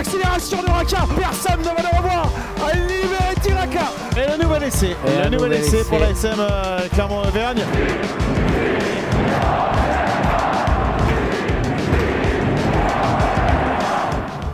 [0.00, 1.06] l'accélération de Raka.
[1.14, 2.30] Personne ne va le revoir.
[2.66, 3.92] À libérer Tiraka.
[4.16, 4.96] Et le nouvel essai.
[5.06, 5.88] Et le un nouvel nouvel essai essai.
[5.88, 7.62] pour la SM euh, Clermont-Auvergne.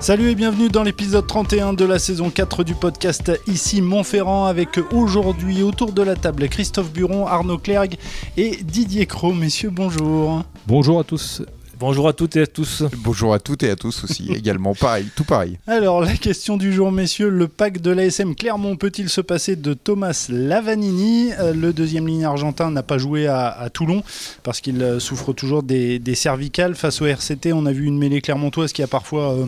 [0.01, 4.79] Salut et bienvenue dans l'épisode 31 de la saison 4 du podcast Ici Montferrand avec
[4.93, 7.97] aujourd'hui autour de la table Christophe Buron, Arnaud Clergue
[8.37, 9.33] et Didier Cros.
[9.33, 10.43] Messieurs, bonjour.
[10.67, 11.43] Bonjour à tous.
[11.79, 12.85] Bonjour à toutes et à tous.
[12.97, 15.59] Bonjour à toutes et à tous aussi, également pareil, tout pareil.
[15.67, 19.75] Alors la question du jour messieurs, le pack de l'ASM Clermont peut-il se passer de
[19.75, 21.33] Thomas Lavanini?
[21.39, 24.03] Euh, Le deuxième ligne argentin n'a pas joué à, à Toulon
[24.43, 26.75] parce qu'il euh, souffre toujours des, des cervicales.
[26.77, 29.45] Face au RCT, on a vu une mêlée clermontoise qui a parfois euh,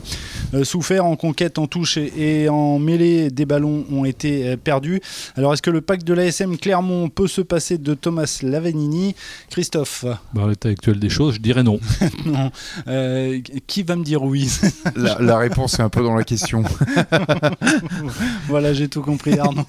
[0.65, 3.31] souffert en conquête, en touche et, en mêlée.
[3.31, 5.01] Des ballons ont été euh, perdus.
[5.37, 9.15] Alors est-ce que le pack de l'ASM Clermont peut se passer de Thomas Lavanini
[9.51, 10.05] Christophe?
[10.35, 11.79] Dans l'état actuel des choses, je dirais non.
[12.27, 12.51] Non.
[12.89, 14.51] Euh, qui va me dire oui?
[14.97, 16.63] La, la réponse est un peu dans la question.
[18.49, 19.65] Voilà, j'ai tout compris Arnaud.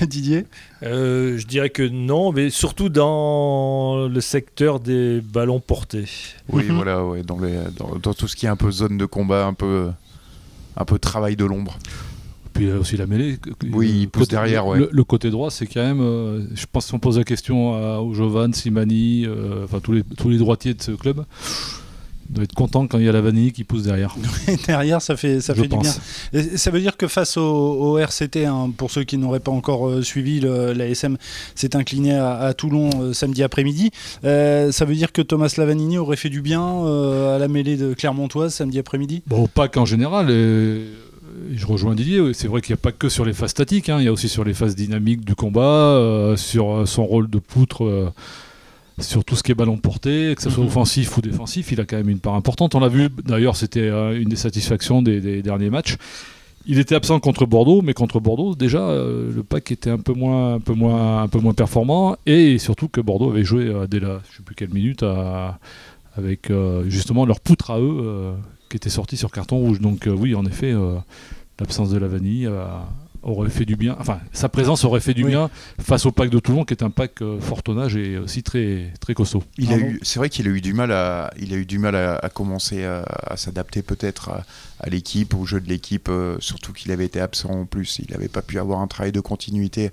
[0.00, 0.46] Didier?
[0.82, 6.06] Euh, je dirais que non, mais surtout dans le secteur des ballons portés.
[6.48, 6.74] Oui, Mhm.
[6.76, 9.46] voilà, ouais, dans, les, dans, dans tout ce qui est un peu zone de combat,
[9.46, 9.90] un peu,
[10.76, 11.78] un peu travail de l'ombre.
[12.52, 13.38] Puis il y a aussi la mêlée.
[13.72, 14.78] Oui, Le il pousse côté- derrière, ouais.
[14.78, 16.00] Le, le côté droit, c'est quand même.
[16.02, 20.28] euh, je pense qu'on pose la question à, Jovan, Simani, euh, enfin tous les, tous
[20.28, 21.24] les droitiers de ce club.
[22.32, 24.16] Doivent être contents quand il y a la vanille qui pousse derrière.
[24.66, 25.92] Derrière, ça fait, ça je fait du bien.
[26.32, 29.50] Et ça veut dire que face au, au RCT, hein, pour ceux qui n'auraient pas
[29.50, 31.18] encore euh, suivi, le- la SM
[31.54, 33.90] s'est incliné à, à Toulon euh, samedi après-midi.
[34.24, 37.92] Euh, ça veut dire que Thomas Lavanini aurait fait du bien à la mêlée de
[37.92, 39.22] Clermontoise samedi après-midi?
[39.26, 40.86] Bon, au pack en général, et,
[41.54, 43.98] je rejoins Didier, c'est vrai qu'il n'y a pas que sur les phases statiques, hein,
[43.98, 48.12] il y a aussi sur les phases dynamiques du combat, sur son rôle de poutre,
[49.00, 50.68] sur tout ce qui est ballon porté, que ce soit Mhm.
[50.68, 52.74] offensif ou défensif, il a quand même une part importante.
[52.74, 55.96] On l'a vu, d'ailleurs, c'était euh, une des satisfactions des, des derniers matchs.
[56.66, 60.12] Il était absent contre Bordeaux, mais contre Bordeaux, déjà, euh, le pack était un peu,
[60.12, 63.86] moins, un, peu moins, un peu moins performant, et surtout que Bordeaux avait joué euh,
[63.88, 65.58] dès la, je sais plus quelle minute, à-
[66.16, 68.34] avec euh, justement leur poutre à eux,
[68.68, 69.80] qui était sorti sur carton rouge.
[69.80, 70.72] Donc oui, en effet,
[71.58, 72.64] l'absence de la vanille euh,
[73.22, 73.96] aurait fait du bien.
[74.00, 75.30] Enfin, sa présence aurait fait du Oui.
[75.30, 75.50] bien
[75.80, 78.92] face au pack de Toulon, qui est un pack euh, fort tonnage et aussi très,
[79.00, 79.42] très costaud.
[79.58, 81.78] Il a eu, c'est vrai qu'il a eu du mal à, il a eu du
[81.78, 84.44] mal à, à commencer à, à s'adapter peut-être à,
[84.80, 88.00] à l'équipe, au jeu de l'équipe, euh, surtout qu'il avait été absent en plus.
[88.04, 89.90] Il n'avait pas pu avoir un travail de continuité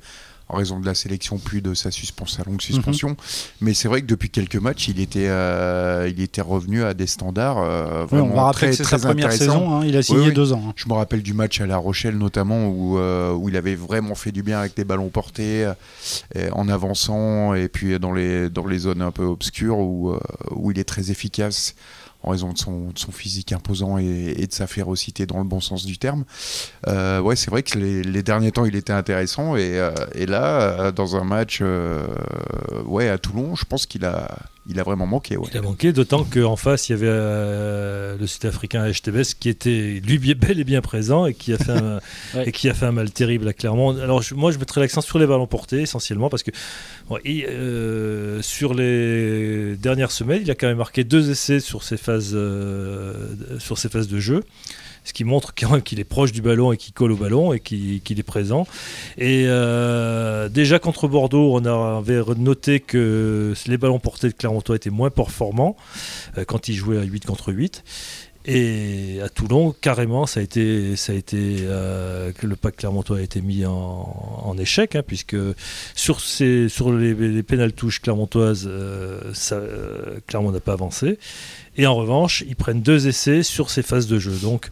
[0.50, 3.16] en raison de la sélection puis de sa, suspension, sa longue suspension.
[3.62, 7.06] Mais c'est vrai que depuis quelques matchs, il était, euh, il était revenu à des
[7.08, 9.72] standards euh, Oui, vraiment On va très, que c'est très sa première saison.
[9.80, 10.34] hein, il a signé Oui, oui.
[10.34, 10.64] deux ans.
[10.70, 10.74] hein.
[10.76, 14.16] Je me rappelle du match à La Rochelle notamment où, euh, où il avait vraiment
[14.16, 15.72] fait du bien avec des ballons portés
[16.36, 20.16] euh, en avançant et puis dans les, dans les zones un peu obscures où,
[20.52, 21.76] où il est très efficace
[22.24, 25.98] en raison de son, physique imposant et, de sa férocité dans le bon sens du
[25.98, 26.26] terme.
[26.88, 30.62] Euh, ouais, c'est vrai que les, derniers temps il était intéressant et, euh, et là
[30.62, 31.64] euh, dans un match
[32.86, 34.38] ouais, à Toulon, je pense qu'il a,
[34.70, 35.36] il a vraiment manqué.
[35.36, 35.48] Ouais.
[35.52, 40.00] Il a manqué, d'autant qu'en face, il y avait euh, le Sud-Africain HTBS qui était
[40.06, 42.00] lui bel et bien présent et qui a fait un,
[42.36, 42.48] Ouais.
[42.48, 43.98] et qui a fait un mal terrible à Clermont.
[44.00, 46.52] Alors je- moi, je mettrais l'accent sur les ballons portés essentiellement parce que
[47.10, 51.84] bon, et, euh, sur les dernières semaines, il a quand même marqué deux essais sur
[51.84, 53.28] ses phases, euh,
[53.58, 54.44] sur ses phases de jeu.
[55.04, 57.54] Ce qui montre quand même qu'il est proche du ballon et qu'il colle au ballon
[57.54, 58.68] et qu'il est présent.
[59.18, 64.90] Et euh, déjà contre Bordeaux, on avait noté que les ballons portés de Clermontois étaient
[64.90, 65.76] moins performants
[66.38, 67.84] euh, quand ils jouaient à 8 contre 8.
[68.46, 73.22] Et à Toulon, carrément, ça a été, ça a été euh, le pack Clermontois a
[73.22, 75.36] été mis en, en échec, hein, puisque
[75.94, 79.22] sur, ces, sur les, les pénales touches clermontoises, euh,
[80.26, 81.20] Clermont n'a pas avancé.
[81.78, 84.34] Et en revanche, ils prennent deux essais sur ces phases de jeu.
[84.42, 84.72] Donc,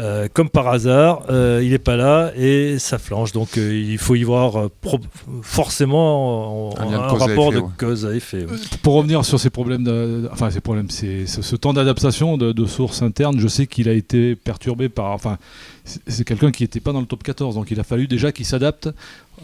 [0.00, 3.32] euh, comme par hasard, euh, il n'est pas là et ça flanche.
[3.32, 4.98] Donc euh, il faut y voir euh, pro-
[5.42, 7.70] forcément en- Un rapport effet, de ouais.
[7.78, 8.44] cause à effet.
[8.44, 8.56] ouais.
[8.82, 12.52] Pour revenir sur ces problèmes, de- enfin ces problèmes, c'est ce, ce temps d'adaptation de,
[12.52, 15.38] de sources internes, je sais qu'il a été perturbé par, enfin
[15.84, 18.32] c'est c'est quelqu'un qui n'était pas dans le top 14, donc il a fallu déjà
[18.32, 18.88] qu'il s'adapte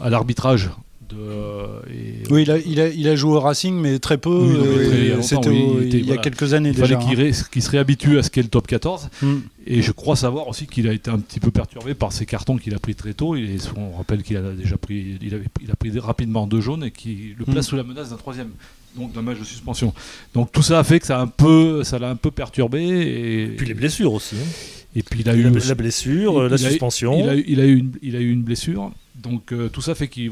[0.01, 0.69] à l'arbitrage.
[1.09, 4.29] De, et- Oui, il a, il, a, il a joué au Racing, mais très peu.
[4.29, 5.17] Oui, euh, très- il y a
[5.49, 6.99] oui, il était- il y quelques années il déjà.
[6.99, 9.09] fallait qu'il ré- qu'il se réhabitue à ce qu'est le top 14.
[9.23, 9.25] hein.
[9.25, 9.37] Mm.
[9.65, 12.57] Et je crois savoir aussi qu'il a été un petit peu perturbé par ces cartons
[12.57, 13.35] qu'il a pris très tôt.
[13.35, 16.83] Et on rappelle qu'il a déjà pris, il, avait- il a pris rapidement deux jaunes
[16.83, 17.69] et qui le place Mm.
[17.69, 18.49] sous la menace d'un troisième,
[18.95, 19.93] donc d'un match de suspension.
[20.35, 22.81] Donc tout ça a fait que ça a un peu, ça l'a un peu perturbé.
[22.83, 24.35] Et, Et puis les blessures aussi.
[24.35, 24.47] hein.
[24.95, 27.19] et puis il a eu La, la blessure, euh, la il suspension.
[27.19, 28.91] Il a, eu- il a eu une, il a eu une blessure.
[29.21, 30.29] Donc euh, tout ça fait qu'il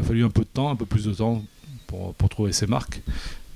[0.00, 1.42] a fallu un peu de temps, un peu plus de temps
[1.86, 3.02] pour, pour trouver ses marques.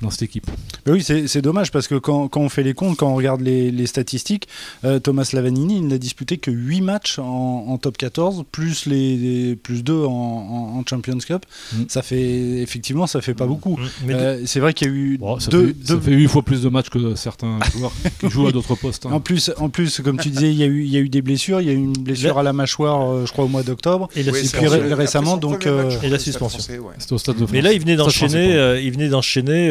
[0.05, 0.47] Dans cette équipe.
[0.87, 3.41] Mais oui, c'est dommage parce que quand, quand on fait les comptes, quand on regarde
[3.41, 4.49] les, les statistiques,
[4.85, 7.25] euh, Thomas Lavanini, il n'a disputé que 8 matchs en,
[7.69, 11.45] en top 14, plus, les, les- plus 2 en, en- en Champions Cup.
[11.73, 11.83] Mm.
[11.89, 13.77] Ça fait, effectivement, ça fait pas beaucoup.
[13.77, 16.13] Mm, Euh, c'est vrai qu'il y a eu Bon, ça, deux, fait, ça deux- fait
[16.13, 19.07] 8 fois plus de matchs que certains joueurs qui jouent à d'autres postes.
[19.07, 19.11] hein.
[19.13, 21.09] En plus, en plus, comme tu disais, il y, a eu, il y a eu
[21.09, 21.61] des blessures.
[21.61, 24.09] Il y a eu une blessure à la mâchoire, euh, je crois, au mois d'octobre.
[24.17, 24.83] et la Oui, puis c'est suspension.
[24.89, 26.59] ré- récemment, donc, match Et la suspension.
[26.59, 26.95] français, ouais.
[26.99, 27.97] C'était au stade de Mais là, il pensais
[28.27, 29.69] d'enchaîner, euh, il venait d'enchaîner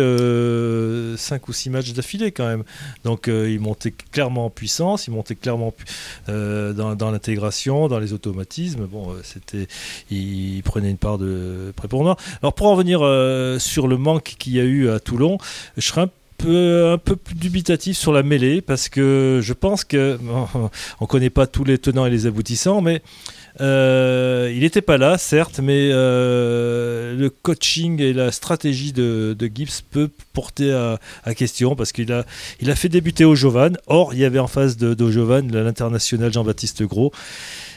[1.17, 2.63] 5 ou 6 matchs d'affilée quand même.
[3.03, 5.73] Donc, euh, il montait clairement en puissance, il montait clairement
[6.29, 8.85] euh, dans, l'intégration, dans les automatismes.
[8.85, 9.67] Bon, euh, c'était,
[10.09, 12.17] il prenait une part de prépondérance.
[12.41, 15.37] Alors, pour en revenir euh, sur le manque qu'il y a eu à Toulon,
[15.77, 20.19] je serais un peu, plus dubitatif sur la mêlée parce que je pense que
[20.99, 23.01] on connaît pas tous les tenants et les aboutissants, mais
[23.61, 29.83] euh, il n'était pas là, certes, mais euh, le coaching et la stratégie de, Gibbs
[29.91, 32.25] peut porter à, question parce qu'il a,
[32.59, 33.77] il a fait débuter Ojovan.
[33.87, 37.11] Or, il y avait en face d'Ojovan l'international Jean-Baptiste Gros.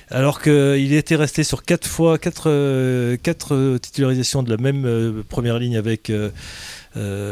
[0.08, 5.24] Alors qu'il était resté sur quatre fois, quatre, euh, quatre euh, titularisations de la même
[5.28, 6.12] première ligne avec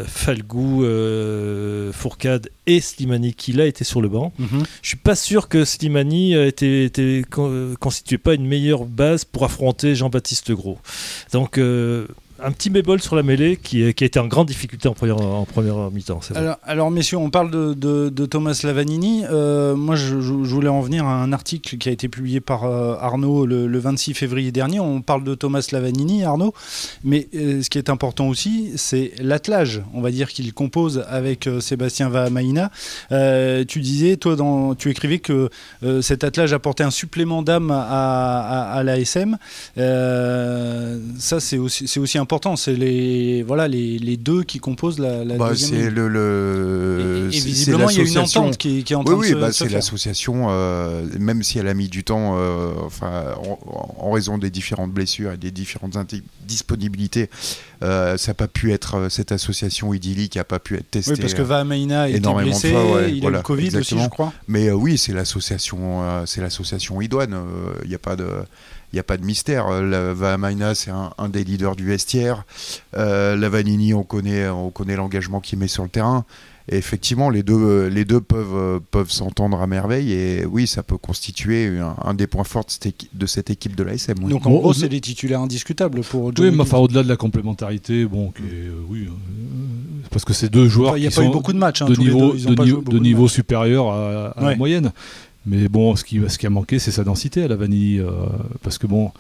[0.06, 4.32] Falgou, euh, Fourcade et Slimani qui là était sur le banc.
[4.38, 4.62] Mhm.
[4.82, 8.84] Je suis pas sûr que Slimani euh, était, était con- euh, constituait pas une meilleure
[8.84, 10.78] base pour affronter Jean-Baptiste Gros.
[11.32, 12.06] Donc euh,
[12.43, 16.21] un petit bémol sur la mêlée qui, a été en grande difficulté en première, mi-temps.
[16.65, 19.25] Alors, messieurs, on parle de, Thomas Lavanini.
[19.31, 22.97] Euh, moi, je, voulais en venir à un article qui a été publié par euh,
[23.01, 24.81] Arnaud le, le 26 février dernier.
[24.81, 26.55] On parle de Thomas Lavanini, Arnaud.
[27.05, 31.49] Mais euh, ce qui est important aussi, c'est l'attelage, on va dire, qu'il compose avec
[31.61, 32.71] Sébastien Vahamaina.
[33.11, 34.37] Tu disais, toi,
[34.77, 35.51] tu écrivais que
[36.01, 39.39] cet attelage apportait un supplément d'âme à, à, à l'ASM.
[39.77, 42.56] Ça, c'est aussi, aussi important.
[42.56, 47.38] C'est les, voilà, les, les deux qui composent la, la Bah, deuxième le, le- Et,
[47.38, 49.41] visiblement, il y a une entente qui, qui est en Oui, train oui, de se,
[49.41, 53.59] bah, se c'est l'association, euh, même si elle a mis du temps, euh, enfin, en,
[54.06, 55.97] en raison des différentes blessures et des différentes
[56.47, 57.31] disponibilités,
[57.82, 61.12] euh, ça n'a pas pu être cette association idyllique, n'a pas pu être testée.
[61.12, 63.99] Oui, parce que Vahamaina de blessé, fois, ouais, il a eu voilà, le Covid aussi,
[64.00, 64.32] je crois.
[64.49, 67.37] Mais oui, c'est l'association, c'est l'association idoine.
[67.82, 68.26] Il n'y a pas de,
[68.94, 69.67] il a pas de mystère.
[69.69, 72.44] Euh, La Vahamaina, c'est un, un des leaders du vestiaire.
[72.96, 76.25] Euh, la Vanini, on connaît, on connaît l'engagement qu'il met sur le terrain.
[76.70, 80.12] Et effectivement, les deux, les deux peuvent, euh, peuvent s'entendre à merveille.
[80.12, 83.50] Et oui, ça peut constituer un, un des points forts de cette équipe de, cette
[83.50, 84.14] équipe de l'ASM.
[84.23, 84.31] oui.
[84.31, 88.06] Donc en gros, c'est des titulaires indiscutables pour Oui, mais enfin, au-delà de la complémentarité,
[88.06, 89.11] bon, qui est, euh, oui, euh,
[90.11, 91.58] parce que c'est deux joueurs Enfin, Il n'y a qui pas eu sont beaucoup de
[91.58, 91.82] matchs.
[91.82, 92.55] hein, de les niveau, deux,
[92.99, 94.50] de de supérieur à, à Ouais.
[94.52, 94.93] la moyenne.
[95.46, 98.00] Mais bon, ce qui, ce qui a manqué, c'est sa densité à la vanille.
[98.00, 98.11] euh,
[98.62, 99.12] parce que bon,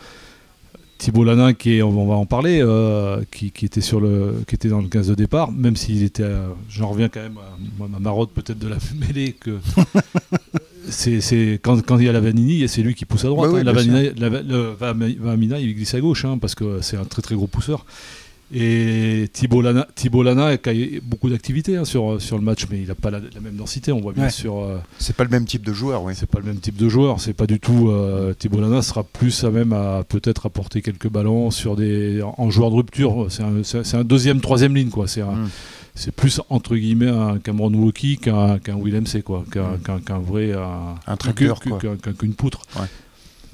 [0.98, 4.54] Thibault Lanin, qui est, on va en parler, euh, qui, qui était sur le, qui
[4.54, 7.88] était dans le 15 de départ, même s'il était, euh, j'en reviens quand même à
[7.88, 8.76] ma marotte peut-être de la
[9.06, 9.58] mêlée que.
[10.88, 13.50] C'est, quand, quand il y a la Vanini, c'est lui qui pousse à droite.
[13.50, 13.64] Ouais, hein.
[13.64, 16.96] la bien Vanini, la, le Vahami- Vahamina, il glisse à gauche hein, parce que c'est
[16.98, 17.86] un très très gros pousseur.
[18.52, 19.86] Et Thibault Lana,
[20.22, 20.56] Lana a
[21.02, 23.90] beaucoup d'activité hein, sur, sur le match, mais il n'a pas la, la même densité.
[23.90, 24.30] On voit bien Ouais.
[24.30, 24.58] sur.
[24.58, 26.12] euh, C'est pas le même type de joueur, oui.
[26.16, 27.20] c'est pas le même type de joueur.
[27.20, 27.88] C'est pas du tout.
[27.90, 32.50] Euh, Thibault Lana sera plus à même à peut-être apporter quelques ballons sur des en,
[32.50, 33.26] joueur de rupture.
[33.30, 35.08] C'est un, c'est- c'est un deuxième, troisième ligne quoi.
[35.08, 35.48] C'est un- Mm.
[35.94, 39.78] c'est plus entre guillemets un Cameron Wauki qu'un qu'un Willem C quoi, qu'un Mm.
[39.84, 42.60] qu'un- qu'un vrai un, Un tracteur, qu'un- qu'une poutre.
[42.76, 42.86] Ouais.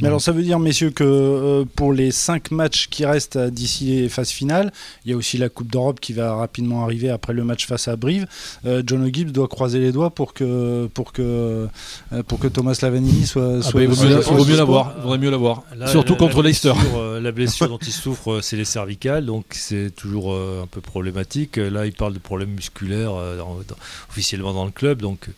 [0.00, 3.84] Mais alors ça veut dire, messieurs, que euh, pour les cinq matchs qui restent d'ici
[4.00, 4.72] les phases finales,
[5.04, 7.88] il y a aussi la Coupe d'Europe qui va rapidement arriver après le match face
[7.88, 8.26] à Brive.
[8.64, 11.66] Euh, John O'Gibbs doit croiser les doigts pour que, pour que,
[12.12, 13.56] euh, pour que Thomas Lavanini soit...
[13.58, 14.56] Ah soit bah, il vaut mieux, la- soit il vaut mieux dispo.
[14.58, 14.94] l'avoir.
[14.96, 15.62] Il vaudrait mieux l'avoir.
[15.76, 16.72] Là, Surtout la- contre la Leicester.
[16.72, 20.66] blessure, euh, la blessure dont il souffre, c'est les cervicales, donc c'est toujours euh, un
[20.66, 21.56] peu problématique.
[21.56, 23.76] Là, il parle de problèmes musculaires euh, dans- dans-
[24.08, 25.28] officiellement dans le club, donc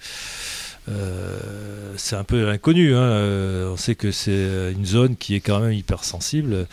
[0.89, 1.39] euh,
[1.97, 2.95] c'est un peu inconnu.
[2.95, 2.99] hein.
[3.03, 6.67] Euh, on sait que c'est une zone qui est quand même hypersensible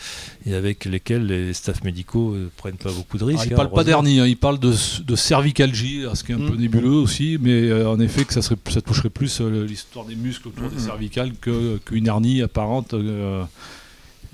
[0.46, 3.38] et avec lesquelles les staffs médicaux ne prennent pas beaucoup de risques.
[3.40, 4.72] Alors, il hein, parle pas d'hernie, hein, il parle de,
[5.04, 6.60] de cervicalgie, ce qui est un peu Mm.
[6.60, 10.16] nébuleux aussi, mais euh, en effet que ça, serait, ça toucherait plus euh, l'histoire des
[10.16, 13.44] muscles autour des cervicales que- qu'une hernie apparente, euh,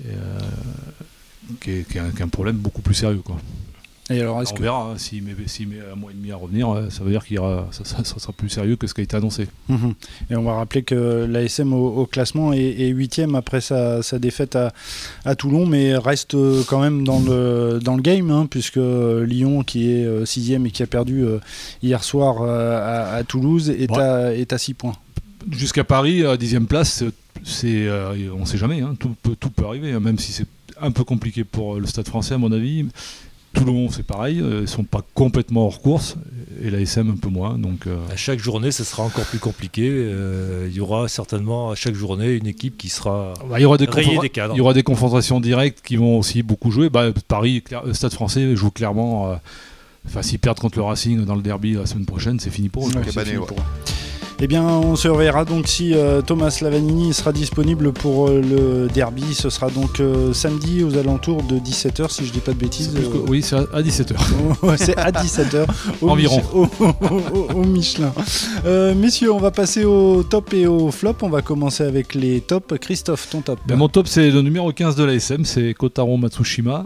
[0.03, 0.39] et, euh,
[1.61, 3.21] qui, est, qui est un, qui est un problème beaucoup plus sérieux.
[3.23, 3.37] Quoi.
[4.09, 4.61] Et alors, est-ce On que...
[4.61, 7.11] verra, hein, s'il met, s'il met un mois et demi à revenir, euh, ça veut
[7.11, 9.47] dire qu'il aura, ça, ça- ça sera plus sérieux que ce qui a été annoncé.
[9.67, 9.93] Mhm.
[10.29, 14.55] Et on va rappeler que l'ASM au, au classement est, huitième après sa, sa défaite
[14.55, 14.71] à,
[15.25, 19.25] à Toulon, mais reste euh, quand même dans le, dans le game, hein, puisque euh,
[19.25, 21.25] Lyon, qui est sixième et qui a perdu
[21.83, 23.99] hier soir à, à Toulouse, est, Ouais.
[24.01, 24.95] à, est à 6 points.
[25.51, 27.03] Jusqu'à Paris, à dixième place,
[27.43, 27.89] c'est-
[28.33, 30.47] on ne sait jamais, hein, tout, peut, tout peut arriver, hein, même si c'est
[30.79, 32.85] un peu compliqué pour le Stade français à mon avis.
[33.57, 36.15] Toulon, c'est pareil, euh, ils sont pas complètement hors course,
[36.63, 37.57] et la SM un peu moins.
[37.57, 39.89] Donc, euh, À chaque journée, ce sera encore plus compliqué.
[39.91, 43.65] Euh, il y aura certainement à chaque journée une équipe qui sera bah, il y
[43.65, 44.53] aura des des cadres.
[44.53, 46.89] il y aura des confrontations directes qui vont aussi beaucoup jouer.
[46.89, 49.31] Bah, Paris, Stade Français joue clairement.
[49.31, 49.35] euh,
[50.09, 52.87] Enfin, s'ils perdent contre le Racing dans le derby la semaine prochaine, c'est fini pour
[52.87, 52.91] eux.
[52.93, 53.01] Ouais,
[54.39, 58.87] Eh bien, on se reverra donc si euh, Thomas Lavanini sera disponible pour euh, le
[58.87, 59.33] derby.
[59.33, 62.93] Ce sera donc euh, samedi aux alentours de 17h, si je dis pas de bêtises.
[62.93, 64.13] Que- Oui, c'est à, à 17h.
[64.61, 65.65] Ouais, c'est à 17h
[66.01, 66.41] au, Environ.
[66.53, 66.93] Au, au-
[67.35, 68.13] au- au Michelin.
[68.95, 71.15] Messieurs, on va passer au top et au flop.
[71.23, 72.77] On va commencer avec les tops.
[72.79, 73.57] Christophe, ton top.
[73.67, 76.85] Ben, mon top, c'est le numéro 15 de l'ASM, c'est Kotaro Matsushima,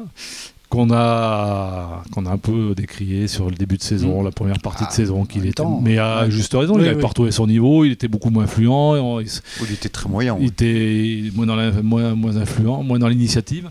[0.71, 4.25] qu'on a, qu'on a un peu décrié sur le début de saison, Mm.
[4.25, 5.21] la première partie Ah, de saison.
[5.21, 6.31] en qu'il était, temps, mais à ouais.
[6.31, 7.01] juste raison, Oui, il n'avait oui.
[7.01, 9.27] pas retrouvé son niveau, il était beaucoup moins influent, et on- il,
[9.73, 10.35] était très moyen.
[10.39, 10.47] il ouais.
[10.47, 13.69] était moins, dans la- moins, moins influent, moins dans l'initiative.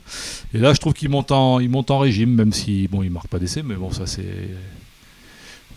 [0.54, 3.11] Et là, je trouve qu'il monte, en, il monte en régime, même si bon, il
[3.11, 4.25] marque pas d'essai, mais bon, ça c'est.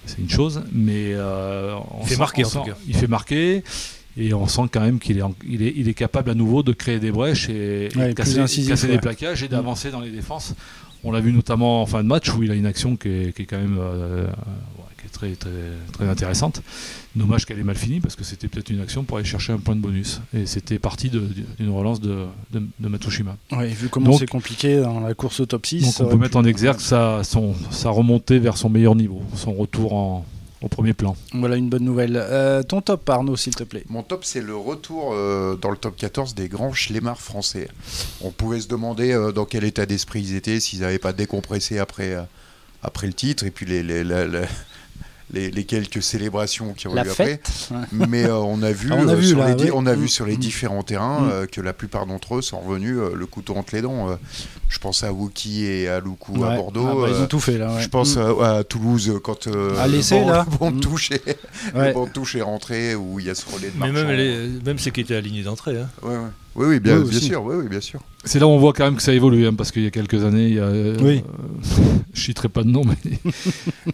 [0.06, 2.78] C'est une chose, mais euh, on Il fait sent- marquer, on en tout sent- cas.
[2.90, 3.64] Il fait marquer,
[4.18, 6.62] et on sent quand même qu'il est, en- il est, il est capable à nouveau
[6.62, 8.94] de créer des brèches et, de casser, incisif, casser ouais.
[8.96, 10.54] des plaquages et d'avancer dans les défenses.
[11.04, 13.36] On l'a vu notamment en fin de match où il a une action qui est,
[13.36, 15.50] qui est quand même euh, ouais, qui est très, très,
[15.92, 16.62] très intéressante.
[17.16, 19.58] Dommage qu'elle ait mal fini parce que c'était peut-être une action pour aller chercher un
[19.58, 20.22] point de bonus.
[20.34, 23.36] Et c'était parti d'une relance de, de, de Matsushima.
[23.52, 25.84] Ouais, vu comment c'est compliqué dans la course au top 6.
[25.84, 28.96] Donc ça on peut mettre pu- en exergue sa, son, sa remontée vers son meilleur
[28.96, 30.26] niveau, son retour en,
[30.64, 31.16] au premier plan.
[31.34, 32.16] Voilà une bonne nouvelle.
[32.16, 33.84] Euh, ton top, Arnaud, s'il te plaît.
[33.90, 37.68] Mon top, c'est le retour euh, dans le top 14 des grands schlemmards français.
[38.22, 41.80] On pouvait se demander euh, dans quel état d'esprit ils étaient, s'ils n'avaient pas décompressé
[41.80, 42.22] après, euh,
[42.82, 44.04] après le titre, et puis les, les,
[45.34, 47.26] les- les quelques célébrations qui ont La eu après.
[47.26, 47.52] fête.
[47.92, 49.72] Mais euh, on a vu, Ah, on a euh, vu, sur, là, les, di- ouais.
[49.74, 50.10] on a vu Mm.
[50.10, 50.40] sur les Mm.
[50.40, 51.30] différents terrains Mm.
[51.32, 54.10] euh, que la plupart d'entre eux sont revenus euh, le couteau entre les dents.
[54.12, 54.16] euh.
[54.70, 56.50] je pense à Wookie et à Loukou Ouais.
[56.52, 56.88] à Bordeaux.
[56.90, 57.76] Ah, bah, ils ont tout fait là.
[57.76, 57.82] ouais.
[57.82, 60.46] Je pense à, à Toulouse quand euh, À le banc- là.
[60.82, 61.26] touche est,
[61.76, 61.90] Ouais.
[61.90, 64.08] le banc de touche est rentré où il y a ce relais de Mais marchand.
[64.08, 65.78] même, les- même ceux qui étaient alignés d'entrée.
[65.80, 65.90] hein.
[66.02, 66.18] Ouais, ouais.
[66.56, 68.00] Oui, oui, bien, Oui, bien sûr, oui, oui, bien sûr.
[68.26, 69.92] C'est là où on voit quand même que ça évolue, hein, parce qu'il y a
[69.92, 71.22] quelques années, il y a, euh, Oui.
[71.28, 71.76] euh,
[72.14, 72.96] je citerai pas de nom, mais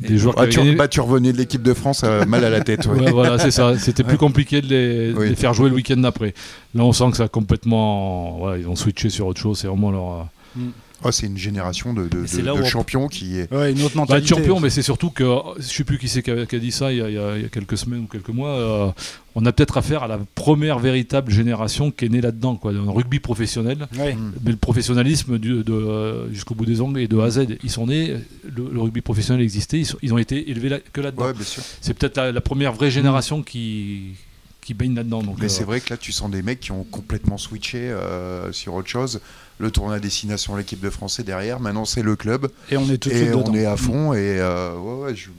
[0.07, 2.43] des joueurs qui Ah, avaient tu, bah, tu revenais de l'équipe de France euh, mal
[2.45, 2.85] à la tête.
[2.85, 2.99] ouais.
[3.05, 3.77] Ouais, voilà, c'est ça.
[3.79, 5.29] C'était plus compliqué de les, de Oui.
[5.29, 6.33] les faire jouer le week-end d'après.
[6.75, 8.37] Là, on sent que ça a complètement.
[8.37, 9.57] Voilà, ils ont switché sur autre chose.
[9.59, 10.27] C'est vraiment leur.
[10.57, 10.61] euh,
[11.03, 13.39] Oh, c'est une génération de, de- Et c'est de- là de où on- champions qui
[13.39, 13.51] est.
[13.53, 14.27] Ouais, une autre Bah, mentalité.
[14.35, 15.23] champion, mais c'est surtout que
[15.57, 17.45] je sais plus qui c'est qui a, qui a dit ça il y a, il
[17.45, 18.49] y quelques semaines ou quelques mois.
[18.49, 18.91] euh,
[19.35, 22.83] on a peut-être affaire à la première véritable génération qui est née là-dedans, quoi, dans
[22.83, 23.87] le rugby professionnel.
[23.97, 24.13] Ouais.
[24.15, 24.33] Mm.
[24.43, 27.45] Mais le professionnalisme du- de, euh, jusqu'au bout des ongles et de A à Z,
[27.63, 30.79] ils sont nés, le, le rugby professionnel existait, ils, sont- ils ont été élevés là-
[30.91, 31.27] que là-dedans.
[31.27, 31.63] Ouais, bien sûr.
[31.79, 34.15] C'est peut-être la, la première vraie génération qui,
[34.61, 35.23] qui baigne là-dedans.
[35.23, 37.77] Donc, Mais euh, c'est vrai que là, tu sens des mecs qui ont complètement switché
[37.89, 39.21] euh, sur autre chose.
[39.59, 41.59] Le tournoi à destination de l'équipe de français derrière.
[41.59, 42.47] Maintenant, c'est le club.
[42.71, 43.43] Et on est tout de suite dedans.
[43.47, 44.13] on est à fond.
[44.13, 45.29] Et euh, ouais, ouais, je-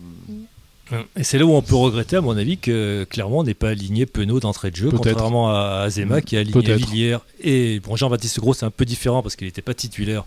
[1.16, 3.68] Et c'est là où on peut regretter, à mon avis, que clairement on n'est pas
[3.70, 6.52] aligné Penaud d'entrée de jeu, contrairement à Azema qui a aligné.
[6.76, 7.16] Villiers.
[7.40, 10.24] Et bon, Jean-Baptiste Gros, c'est un peu différent parce qu'il n'était pas titulaire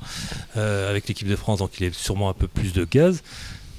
[0.56, 3.22] euh, avec l'équipe de France, donc il est sûrement un peu plus de gaz.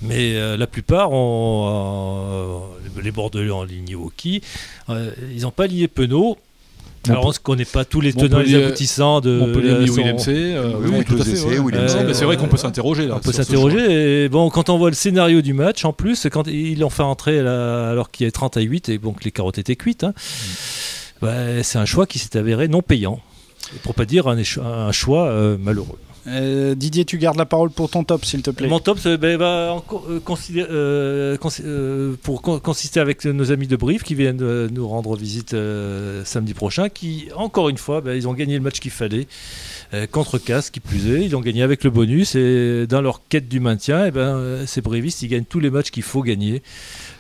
[0.02, 2.68] Mais euh, la plupart, ont,
[2.98, 4.42] euh, les Bordelais ont aligné Woki,
[4.90, 6.36] euh, ils n'ont pas aligné Penaud.
[7.10, 9.86] Alors on ne connaît pas tous les tenants et les aboutissants de Montpellier
[11.36, 12.14] son- Willem C.
[12.14, 13.14] c'est vrai qu'on peut s'interroger là.
[13.16, 14.24] On peut s'interroger.
[14.24, 17.02] Et bon, quand on voit le scénario du match, en plus, quand ils l'ont fait
[17.02, 19.76] entrer là, alors qu'il y a 30 à 8 et bon, que les carottes étaient
[19.76, 20.14] cuites, hein,
[21.22, 23.20] bah, c'est un choix qui s'est avéré non payant.
[23.82, 25.98] Pour pas dire un, écho- un choix euh, malheureux.
[26.26, 28.68] Euh, Didier, tu gardes la parole pour ton top, s'il te plaît.
[28.68, 28.98] Mon top
[31.60, 35.54] euh, pour con- consister avec nos amis de Brive qui viennent nous rendre visite
[36.24, 39.26] samedi prochain, qui encore une fois, ben, ils ont gagné le match qu'il fallait
[40.10, 43.48] contre Casse, qui plus est, ils ont gagné avec le bonus et dans leur quête
[43.48, 46.62] du maintien, eh ben, euh, ces Brivistes ils gagnent tous les matchs qu'il faut gagner.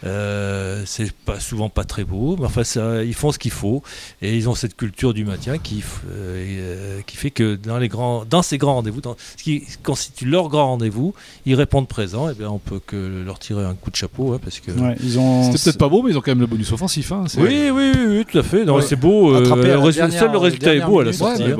[0.04, 3.82] Euh, c'est pas souvent pas très beau, mais enfin ça, ils font ce qu'il faut
[4.20, 7.78] et ils ont cette culture du maintien qui, euh, et, euh, qui fait que dans
[7.78, 11.14] les grands, dans ces grands rendez-vous, dans ce qui constitue leur grand rendez-vous,
[11.46, 12.28] ils répondent présent.
[12.28, 14.72] Et bien on peut que leur tirer un coup de chapeau hein, parce que.
[14.72, 15.44] Ouais, ils ont.
[15.52, 17.10] C'était peut-être pas beau, mais ils ont quand même le bonus offensif.
[17.12, 18.64] Hein, c'est- Oui, oui, oui, oui, tout à fait.
[18.64, 18.82] Non, Ouais.
[18.82, 19.34] c'est beau.
[19.34, 21.10] euh, le résu- dernière- seul le résultat est beau à la.
[21.10, 21.42] Ouais, sortie.
[21.44, 21.56] hein.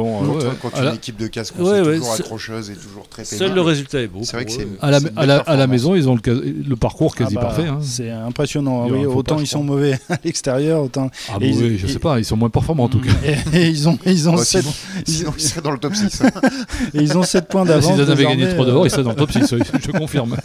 [0.61, 3.55] quand, à équipe de casse Ouais, ouais, toujours accrocheuse et toujours très Seul pénible.
[3.57, 4.21] le résultat est beau.
[4.23, 7.35] C'est vrai que c'est à à à la maison, ils ont le, le parcours quasi
[7.37, 7.67] Ah bah, parfait.
[7.69, 7.79] hein.
[7.83, 8.87] C'est impressionnant.
[8.89, 11.11] Oui, autant pas, ils sont mauvais à l'extérieur, autant.
[11.29, 13.01] Ah, Et bah ils- oui, je et- sais pas, ils sont moins performants en tout
[13.01, 13.11] cas.
[13.53, 14.75] Et, et ils ont, ils ont Ouais, sept- sinon,
[15.07, 16.23] sinon, ils seraient dans le top 6.
[16.95, 17.91] et ils ont 7 points S'ils d'avance.
[17.91, 20.37] en avaient gagné désormais, 3 euh, dehors, ils seraient dans le top 6, je confirme.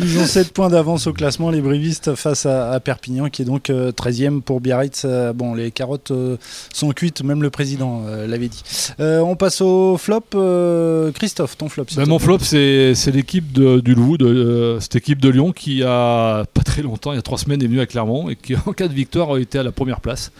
[0.00, 3.46] Ils ont 7 points d'avance au classement, les Brivistes face à, à Perpignan, qui est
[3.46, 5.02] donc euh, 13e pour Biarritz.
[5.04, 6.36] Euh, bon, les carottes euh,
[6.72, 8.62] sont cuites, même le président euh, l'avait dit.
[9.00, 10.22] Euh, on passe au flop.
[10.34, 11.84] euh, Christophe, ton flop.
[11.96, 15.82] Ben, mon flop, c'est l'équipe de- du Loup, de, euh, cette équipe de Lyon qui
[15.82, 18.54] a pas très longtemps, il y a trois semaines, est venue à Clermont et qui,
[18.66, 20.32] en cas de victoire, a été à la première place.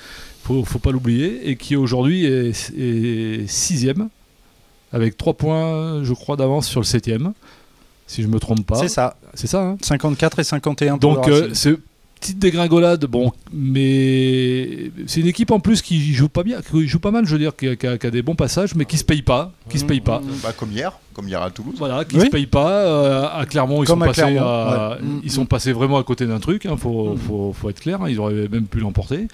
[0.45, 4.09] Faut, faut pas l'oublier et qui aujourd'hui est, est sixième
[4.93, 7.33] avec trois points, je crois, d'avance sur le septième,
[8.07, 8.77] si je me trompe pas.
[8.77, 9.61] C'est ça, C'est ça.
[9.63, 11.77] hein 54 et 51 pour Donc euh, c'est
[12.27, 16.99] petite dégringolade, bon, mais c'est une équipe en plus qui joue pas bien, qui joue
[16.99, 18.85] pas mal, je veux dire, qui a, qui a- qui a des bons passages, mais
[18.85, 20.21] qui se paye pas, qui se paye pas.
[20.43, 21.75] Bah, comme hier, comme hier à Toulouse.
[21.79, 22.27] Voilà, qui Oui.
[22.27, 22.67] se payent pas.
[22.87, 25.07] euh, à Clermont, ils Comme sont à passés, Clermont, à- ouais.
[25.25, 26.67] Ils sont passés vraiment à côté d'un truc.
[26.71, 27.19] Il faut, Mm.
[27.19, 28.03] faut, faut être clair.
[28.03, 29.29] hein, ils auraient même pu l'emporter.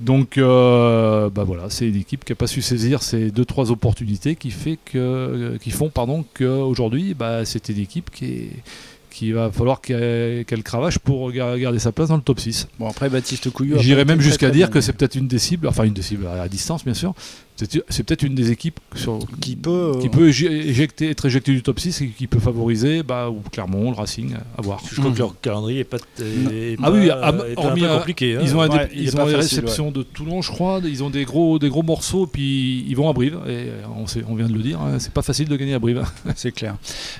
[0.00, 3.70] Donc, euh, bah voilà, c'est une équipe qui a pas su saisir ces deux trois
[3.70, 8.50] opportunités, qui fait que, qui font pardon qu'aujourd'hui, bah, c'est une équipe qui est
[9.18, 12.68] qui va falloir qu'elle cravache pour gar- garder sa place dans le top 6.
[12.78, 13.76] Bon, après, Baptiste Couillou.
[13.80, 16.48] J'irais même jusqu'à dire que c'est peut-être une des cibles, enfin une des cibles à
[16.48, 17.14] distance bien sûr,
[17.88, 19.92] c'est peut-être une des équipes sur, Qui peut.
[19.96, 23.28] euh, qui peut éje- éjecter, être éjecté du top 6 et qui peut favoriser bah,
[23.30, 24.80] ou Clermont, le Racing, à voir.
[24.90, 27.80] Je crois que leur calendrier est pas, est Ah pas- oui, est ah, un hormis
[27.80, 28.36] peu un- compliqué.
[28.36, 28.40] hein.
[28.42, 30.80] Ils ont, un Ouais, est ils ont des facile, réceptions de Toulon, je crois.
[30.84, 33.38] Ils ont des gros, des gros morceaux, puis ils vont à Brive.
[33.48, 35.78] Et on, sait, on vient de le dire, hein, c'est pas facile de gagner à
[35.78, 36.04] Brive.
[36.36, 36.76] C'est clair.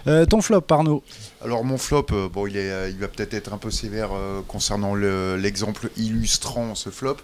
[0.07, 1.03] Euh, ton flop, Arnaud?
[1.45, 4.11] Alors mon flop, euh, bon, il, est, euh, il va peut-être être un peu sévère
[4.13, 7.17] euh, concernant le- l'exemple illustrant ce flop,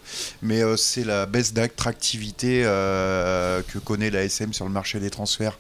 [0.43, 3.04] mais euh, c'est la baisse d'attractivité euh,
[3.69, 5.59] que connaît la SM sur le marché des transferts.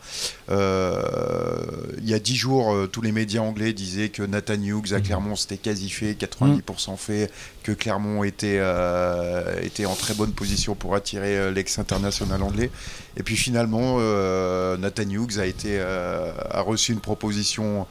[0.50, 1.54] Euh,
[1.98, 5.00] il y a dix jours, euh, tous les médias anglais disaient que Nathan Hughes à
[5.00, 7.30] Clermont c'était quasi fait, 90% fait,
[7.62, 12.70] que Clermont était, euh, était en très bonne position pour attirer euh, l'ex-international anglais.
[13.16, 17.86] Et puis finalement, euh, Nathan Hughes a, été, euh, a reçu une proposition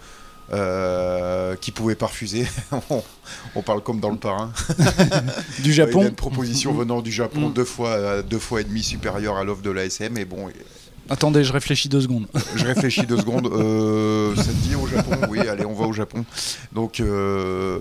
[0.51, 2.45] euh, qui pouvait pas refuser.
[2.89, 3.03] on,
[3.55, 4.51] on parle comme dans le parrain.
[5.63, 6.03] Du Il a Japon.
[6.03, 7.53] une proposition venant du Japon Mm.
[7.53, 10.17] deux fois, euh, deux fois et demi supérieure à l'offre de l'ASM.
[10.17, 10.49] Et bon,
[11.09, 12.27] Attendez, je réfléchis deux secondes.
[12.55, 13.47] je réfléchis deux secondes.
[13.47, 16.23] Euh, ça te dit au Japon Oui, allez, on va au Japon.
[16.73, 17.79] Donc euh,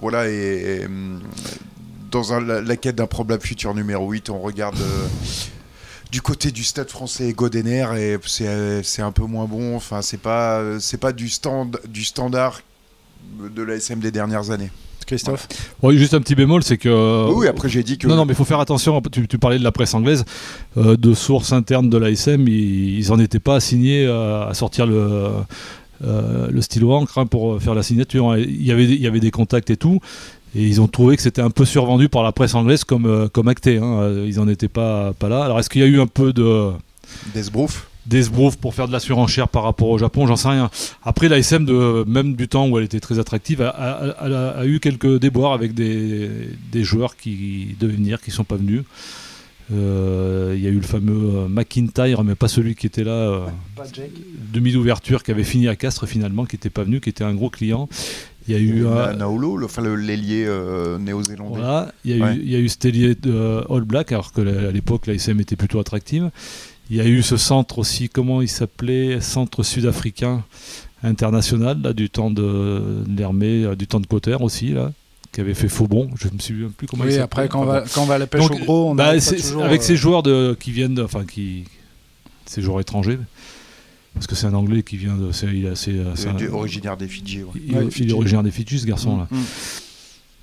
[0.00, 1.20] voilà, et, et, hum,
[2.10, 4.76] dans un- la, la quête d'un problème futur numéro 8, on regarde
[6.10, 9.76] du côté du stade français Godener et c'est c'est un peu moins bon.
[9.76, 12.60] Enfin, c'est pas, c'est pas du, stand, du standard
[13.38, 14.70] de l'ASM des dernières années.
[15.06, 15.48] Christophe.
[15.82, 17.32] Oui, juste un petit bémol, c'est que.
[17.32, 18.06] oui, après j'ai dit que.
[18.06, 19.00] Non, non, mais il faut faire attention.
[19.10, 20.24] Tu, tu parlais de la presse anglaise,
[20.76, 25.32] euh, de sources internes de l'ASM, ils n'en étaient pas assignés à, à sortir le,
[26.02, 28.36] euh, le stylo encre hein, pour faire la signature.
[28.36, 30.00] Il y, avait, il y avait des contacts et tout.
[30.56, 33.28] Et ils ont trouvé que c'était un peu survendu par la presse anglaise comme, euh,
[33.28, 33.78] comme acté.
[33.78, 34.24] hein.
[34.26, 35.44] Ils n'en étaient pas, pas là.
[35.44, 36.70] Alors, est-ce qu'il y a eu un peu de
[37.34, 37.88] Desbrouf.
[38.06, 40.70] d'esbrouf pour faire de la surenchère par rapport au Japon, j'en sais rien.
[41.04, 44.64] Après, l'ASM, de, même du temps où elle était très attractive, a, a- a- a
[44.66, 46.28] eu quelques déboires avec des,
[46.72, 48.82] des joueurs qui devaient venir, qui sont pas venus.
[49.72, 53.12] Euh, Il y a eu le fameux euh, McIntyre, mais pas celui qui était là,
[53.12, 53.38] euh,
[54.52, 57.34] demi d'ouverture, qui avait fini à Castres finalement, qui n'était pas venu, qui était un
[57.34, 57.88] gros client.
[58.50, 61.58] Il y a eu un, Naolo, le- enfin le- l'ailier euh, néo-zélandais.
[61.60, 62.34] voilà, il y a Ouais.
[62.36, 65.06] eu, il y a eu cet ailier de euh, All Black, alors que à l'époque
[65.06, 66.30] la SM était plutôt attractive.
[66.90, 70.42] Il y a eu ce centre aussi, comment il s'appelait Centre sud-africain
[71.02, 74.92] international, là, du temps de l'Hermée, euh, du temps de Cotter aussi, là,
[75.32, 76.10] qui avait fait faux bon.
[76.16, 77.24] Je ne me souviens plus comment il Oui, s'appelait.
[77.24, 78.94] après, quand on, Enfin, va, quand on va à la pêche Donc, au gros, on
[78.94, 81.64] bah, toujours, avec euh, ces joueurs de, qui viennent, de- enfin qui,
[82.46, 83.18] ces joueurs étrangers,
[84.14, 87.08] parce que c'est un Anglais qui vient de, c'est, il est assez, Euh, originaire des
[87.08, 87.42] Fidji.
[87.42, 87.50] ouais.
[87.66, 88.10] il, Ouais, il Fidji.
[88.10, 89.26] est originaire des Fidji, ce garçon là.
[89.30, 89.38] Mm.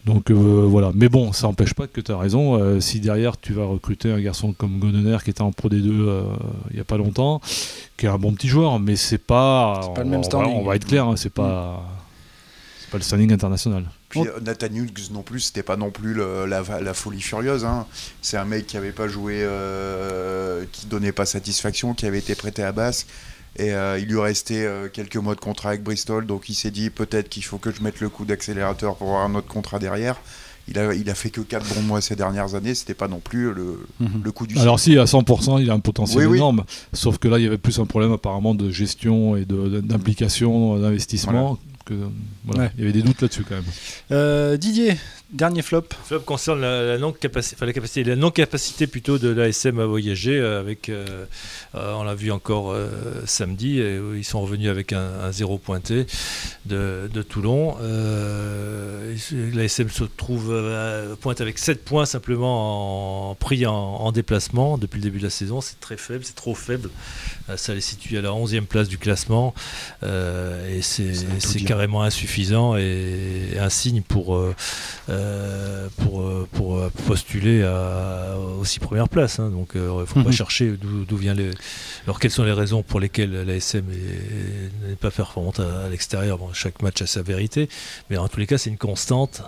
[0.06, 0.34] Donc euh,
[0.66, 2.56] voilà, mais bon, ça n'empêche pas que tu as raison.
[2.56, 5.90] euh, si derrière tu vas recruter un garçon comme Godener qui était en Pro D2
[5.92, 6.24] euh,
[6.70, 7.42] il n'y a pas longtemps,
[7.98, 9.82] qui est un bon petit joueur, mais c'est pas.
[9.84, 10.54] C'est pas le on- même on, standing.
[10.54, 11.84] va, on va être clair, hein, c'est pas.
[12.80, 13.84] C'est pas le standing international.
[14.08, 17.66] Puis euh, Nathan Hughes non plus, c'était pas non plus le- la, la folie furieuse.
[17.66, 17.86] hein.
[18.22, 22.34] C'est un mec qui avait pas joué, euh, qui donnait pas satisfaction, qui avait été
[22.36, 23.06] prêté à basse.
[23.60, 26.70] Et euh, il lui restait euh, quelques mois de contrat avec Bristol, donc il s'est
[26.72, 29.80] dit peut-être qu'il faut que je mette le coup d'accélérateur pour avoir un autre contrat
[29.80, 30.16] derrière.
[30.70, 33.20] Il a, il a fait que 4 bons mois ces dernières années, c'était pas non
[33.20, 34.22] plus le, Mhm.
[34.24, 36.38] le coup du Alors si à 100%, il a un potentiel Oui, oui.
[36.38, 40.78] énorme, sauf que là il y avait plus un problème apparemment de gestion et d'implication,
[40.80, 41.94] d'investissement que
[42.46, 42.72] voilà, Ouais.
[42.78, 43.64] il y avait des doutes là-dessus quand même.
[44.12, 44.98] Euh, Didier,
[45.32, 45.84] dernier flop.
[46.06, 50.38] Flop concerne la, la non-capacité, enfin, la capacité, la non-capacité plutôt de l'ASM à voyager
[50.38, 51.26] euh, avec, euh,
[51.76, 52.90] euh, on l'a vu encore euh,
[53.26, 56.06] samedi, et, ils sont revenus avec un, un zéro pointé
[56.66, 57.78] de, de Toulon.
[57.82, 59.16] Euh,
[59.54, 64.98] L'ASM se trouve euh, pointe avec 7 points simplement en, pris en, en déplacement depuis
[64.98, 65.62] le début de la saison.
[65.62, 66.90] C'est très faible, c'est trop faible.
[67.50, 69.54] Euh, ça les situe à la 11e place du classement
[70.04, 71.14] euh, et c'est
[71.66, 74.36] carrément insuffisant et un signe pour
[75.10, 79.40] euh, pour, pour postuler à, aux six premières places.
[79.40, 79.50] hein.
[79.50, 80.32] Donc il ne faut pas Mhm.
[80.32, 81.52] chercher d'où d'où vient les.
[82.06, 83.86] Alors quelles sont les raisons pour lesquelles l'ASM
[84.88, 87.70] n'est pas performante à, à l'extérieur Bon, Chaque match a sa vérité,
[88.10, 89.42] mais en tous les cas c'est une constante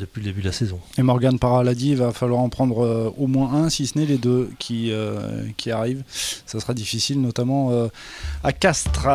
[0.00, 0.78] depuis le début de la saison.
[0.98, 3.86] Et Morgan Parra l'a dit, il va falloir en prendre euh, au moins un, si
[3.86, 6.02] ce n'est les deux qui, euh, qui arrivent.
[6.46, 7.88] Ça sera difficile, notamment euh,
[8.42, 9.06] à Castres.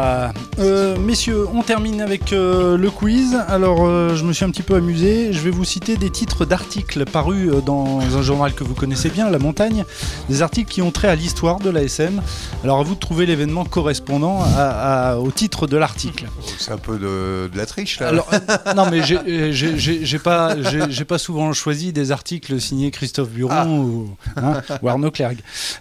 [0.59, 3.35] Euh, messieurs, on termine avec euh, le quiz.
[3.47, 5.33] Alors, euh, je me suis un petit peu amusé.
[5.33, 9.09] Je vais vous citer des titres d'articles parus euh, dans un journal que vous connaissez
[9.09, 9.83] bien, La Montagne.
[10.29, 12.21] Des articles qui ont trait à l'histoire de l'ASM.
[12.63, 16.25] Alors, à vous de trouver l'événement correspondant à- à- au titre de l'article.
[16.59, 18.09] C'est un peu de, de la triche là.
[18.09, 20.55] Alors, euh, non, mais j'ai pas,
[20.89, 23.65] j'ai pas souvent choisi des articles signés Christophe Buron Ah.
[23.67, 25.35] ou, hein, ou Arnaud Clerc.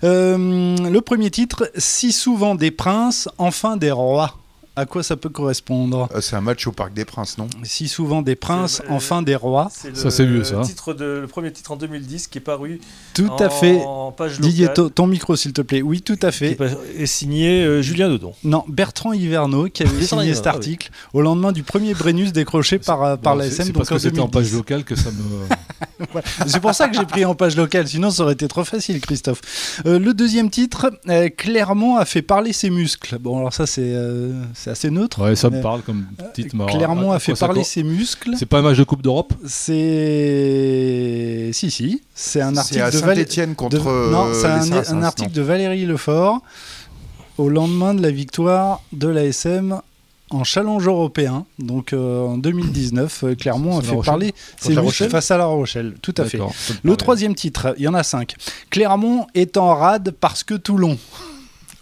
[0.04, 4.38] Euh, le premier titre, si souvent des princes, enfin des rois.
[4.76, 7.46] À quoi ça peut correspondre Euh, c'est un match au Parc des Princes, non?
[7.62, 9.68] Si souvent des princes, euh, enfin des rois.
[9.70, 10.62] C'est Ça, c'est vieux, ça, hein.
[10.62, 12.80] Titre de, le premier titre en 2010 qui est paru
[13.14, 13.80] Tout en, à fait.
[13.84, 15.80] en page Didier, ton micro s'il te plaît.
[15.80, 16.54] Oui, tout à qui fait.
[16.56, 16.66] pas-
[16.98, 18.32] est signé euh, Julien Dodon.
[18.42, 20.56] Non, Bertrand Hiverneau qui avait Bertrand signé Hiverneau, cet ah oui.
[20.56, 23.66] article au lendemain du premier Brennus décroché par, par la SM.
[23.66, 24.56] C'est parce que c'était en page 2010.
[24.56, 25.46] locale que ça me.
[26.46, 29.00] C'est pour ça que j'ai pris en page locale, sinon ça aurait été trop facile,
[29.00, 29.80] Christophe.
[29.86, 33.18] Euh, le deuxième titre, euh, Clermont a fait parler ses muscles.
[33.18, 33.92] Bon, alors ça, c'est
[34.64, 35.22] c'est assez neutre.
[35.22, 37.82] Ouais, ça me Euh, parle comme mais alors, Clermont a fait quoi ça parler ses
[37.82, 38.30] muscles.
[38.38, 39.34] C'est pas un match de Coupe d'Europe
[40.14, 41.50] C'est.
[41.52, 42.02] Si, si.
[42.14, 44.46] C'est un article à de Val- Saint-Etienne de- contre Non, euh, c'est
[44.90, 46.40] un, non article de Valérie Lefort
[47.38, 49.80] au lendemain de la victoire de l'ASM
[50.30, 51.44] en challenge européen.
[51.58, 55.94] Donc euh, en 2019, euh, Clermont a fait parler ses muscles face à La Rochelle.
[56.00, 56.38] Tout à fait.
[56.82, 58.34] Le troisième titre, il y en a cinq.
[58.70, 60.96] Clermont est en rade parce que Toulon.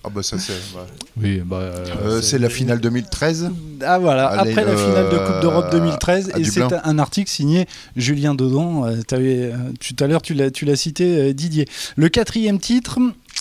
[0.04, 0.52] Ah bah ça c'est.
[0.52, 0.82] ouais.
[1.20, 1.56] Oui, bah.
[1.58, 3.50] euh, Euh, c'est la finale 2013.
[3.84, 6.98] Ah voilà, Allez, après la finale de Coupe d'Europe euh, 2013, à et c'est un,
[6.98, 8.34] article signé Julien.
[8.40, 11.68] Euh, euh, tout à l'heure, tu l'as, tu l'as cité, euh, Didier.
[11.96, 12.98] Le quatrième titre,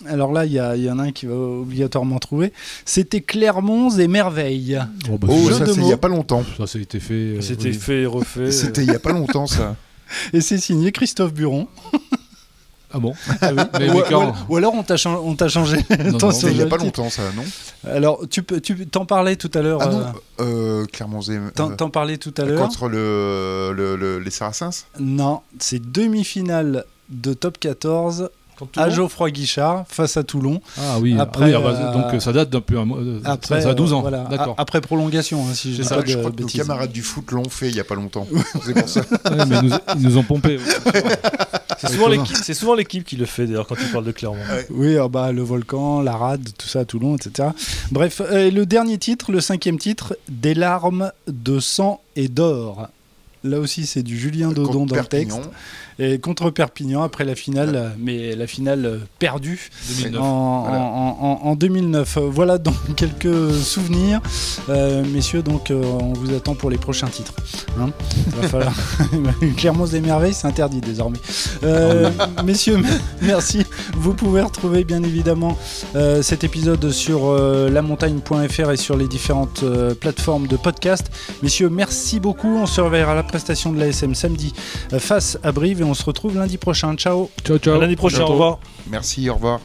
[0.08, 0.60] alors là, il y,
[0.91, 2.54] en a un qui va obligatoirement trouver,
[2.86, 4.80] c'était Clermont et Merveilles.
[5.12, 5.89] oh, bah, Oh, Jeu ça c'est il mots.
[5.89, 6.43] y a pas longtemps.
[6.65, 7.13] ça, été fait.
[7.13, 7.74] euh, C'était oui.
[7.74, 8.52] fait et refait.
[8.52, 9.76] C'était il y a pas longtemps ça.
[10.34, 11.67] Et c'est signé Christophe Buron.
[12.93, 13.63] Ah bon Ah oui.
[13.80, 15.77] Mais- ou, quand alors on t'a, changé.
[15.89, 17.43] Il y a pas longtemps ça, non?
[17.89, 19.80] Alors tu peux, tu t'en parlais tout à l'heure.
[19.82, 20.06] Ah euh, non,
[20.41, 21.39] euh, Clermont-Zé.
[21.56, 22.60] t'en, euh, t'en parlais tout à l'heure.
[22.62, 24.86] contre le, le- le- les Saracens?
[24.99, 30.62] Non, c'est demi-finale de top 14 Contre à Geoffroy Guichard face à Toulon.
[30.77, 32.77] Ah oui, ah Après, oui, ah bah, euh, donc euh, ça date d'un peu.
[32.77, 33.97] un mois- euh, Après, ça, ça a 12 ans.
[33.99, 34.54] euh, voilà, D'accord.
[34.56, 37.01] a- Après prolongation, hein, si je ça, pas je de crois que nos camarades du
[37.01, 38.27] foot l'ont fait il y a pas longtemps.
[38.63, 38.99] c'est pour ça.
[39.01, 40.58] Ouais, mais ils nous, ils nous ont pompé.
[40.58, 41.01] ouais.
[41.81, 44.37] C'est souvent l'équipe- c'est souvent l'équipe qui le fait d'ailleurs quand tu parles de Clermont.
[44.69, 47.49] Oui, ah bah, le volcan, la rade, tout ça à Toulon, etc.
[47.91, 52.87] Bref, euh, le dernier titre, le cinquième titre, Des larmes de sang et d'or.
[53.43, 55.37] Là aussi, c'est du Julien Dodon dans le texte.
[56.03, 60.19] Et contre Perpignan, après la finale, mais la finale perdue 2009.
[60.21, 60.79] en, Voilà.
[60.79, 62.17] en- en- en 2009.
[62.17, 64.19] Euh, Voilà donc quelques souvenirs.
[64.69, 67.33] Euh, messieurs, donc euh, on vous attend pour les prochains titres.
[67.79, 67.91] Hein
[68.33, 68.73] Il va falloir.
[69.57, 71.19] Clermont des merveilles, c'est interdit désormais.
[71.63, 72.09] Euh,
[72.43, 72.85] messieurs, m-
[73.21, 73.63] merci.
[73.95, 75.55] Vous pouvez retrouver bien évidemment
[76.21, 77.31] cet épisode sur
[77.69, 79.63] lamontagne.fr et sur les différentes
[79.99, 81.11] plateformes de podcast.
[81.43, 82.57] Messieurs, merci beaucoup.
[82.57, 84.53] On se reverra à la prestation de l'ASM samedi
[84.97, 86.95] face à Brive et on se retrouve lundi prochain.
[86.95, 87.75] Ciao Ciao, ciao.
[87.75, 88.60] À l'année prochaine, au revoir.
[88.88, 89.60] Merci, au revoir.